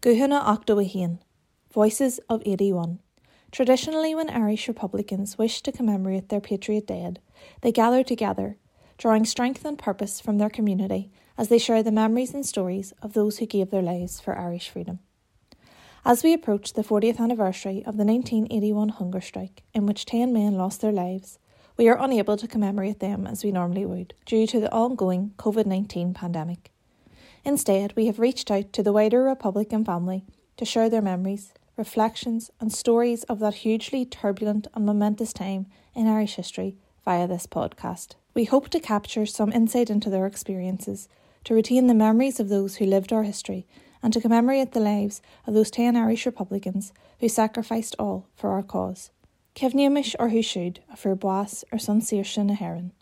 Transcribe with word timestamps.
Guthanna 0.00 0.44
Octowahin, 0.44 1.18
Voices 1.72 2.20
of 2.28 2.40
81. 2.46 3.00
Traditionally, 3.50 4.14
when 4.14 4.30
Irish 4.30 4.68
Republicans 4.68 5.36
wish 5.36 5.60
to 5.62 5.72
commemorate 5.72 6.28
their 6.28 6.40
patriot 6.40 6.86
dead, 6.86 7.18
they 7.62 7.72
gather 7.72 8.04
together, 8.04 8.58
drawing 8.96 9.24
strength 9.24 9.64
and 9.64 9.76
purpose 9.76 10.20
from 10.20 10.38
their 10.38 10.50
community 10.50 11.10
as 11.36 11.48
they 11.48 11.58
share 11.58 11.82
the 11.82 11.90
memories 11.90 12.32
and 12.32 12.46
stories 12.46 12.92
of 13.02 13.14
those 13.14 13.38
who 13.38 13.46
gave 13.46 13.70
their 13.70 13.82
lives 13.82 14.20
for 14.20 14.38
Irish 14.38 14.68
freedom. 14.68 15.00
As 16.04 16.22
we 16.22 16.32
approach 16.32 16.74
the 16.74 16.84
40th 16.84 17.18
anniversary 17.18 17.78
of 17.78 17.96
the 17.96 18.04
1981 18.04 18.90
hunger 18.90 19.20
strike, 19.20 19.64
in 19.74 19.84
which 19.84 20.06
10 20.06 20.32
men 20.32 20.54
lost 20.54 20.80
their 20.80 20.92
lives, 20.92 21.40
we 21.76 21.88
are 21.88 22.00
unable 22.00 22.36
to 22.36 22.46
commemorate 22.46 23.00
them 23.00 23.26
as 23.26 23.42
we 23.42 23.50
normally 23.50 23.84
would 23.84 24.14
due 24.24 24.46
to 24.46 24.60
the 24.60 24.72
ongoing 24.72 25.32
COVID 25.38 25.66
19 25.66 26.14
pandemic. 26.14 26.70
Instead, 27.44 27.94
we 27.96 28.06
have 28.06 28.18
reached 28.18 28.50
out 28.50 28.72
to 28.72 28.82
the 28.82 28.92
wider 28.92 29.22
Republican 29.22 29.84
family 29.84 30.24
to 30.56 30.64
share 30.64 30.90
their 30.90 31.02
memories, 31.02 31.52
reflections, 31.76 32.50
and 32.60 32.72
stories 32.72 33.24
of 33.24 33.38
that 33.38 33.54
hugely 33.54 34.04
turbulent 34.04 34.66
and 34.74 34.84
momentous 34.84 35.32
time 35.32 35.66
in 35.94 36.06
Irish 36.06 36.34
history 36.34 36.76
via 37.04 37.26
this 37.26 37.46
podcast. 37.46 38.14
We 38.34 38.44
hope 38.44 38.68
to 38.70 38.80
capture 38.80 39.26
some 39.26 39.52
insight 39.52 39.88
into 39.90 40.10
their 40.10 40.26
experiences, 40.26 41.08
to 41.44 41.54
retain 41.54 41.86
the 41.86 41.94
memories 41.94 42.38
of 42.40 42.48
those 42.48 42.76
who 42.76 42.84
lived 42.84 43.12
our 43.12 43.22
history, 43.22 43.66
and 44.02 44.12
to 44.12 44.20
commemorate 44.20 44.72
the 44.72 44.80
lives 44.80 45.22
of 45.46 45.54
those 45.54 45.70
10 45.70 45.96
Irish 45.96 46.26
Republicans 46.26 46.92
who 47.20 47.28
sacrificed 47.28 47.96
all 47.98 48.26
for 48.36 48.50
our 48.50 48.62
cause. 48.62 49.10
Cefniamish 49.54 50.14
or 50.20 50.28
who 50.28 50.42
should, 50.42 50.80
a 50.92 50.96
fur 50.96 51.16
boas 51.16 51.64
or 51.72 51.78
sun 51.78 52.02
a 52.10 52.54
heron. 52.54 52.92